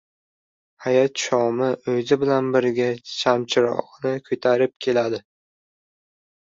Hayot 0.85 1.21
shomi 1.25 1.67
o‘zi 1.93 2.19
bilan 2.25 2.51
birga 2.57 2.89
shamchirog‘ini 3.13 4.19
ko‘tarib 4.33 4.77
keladi. 4.89 5.25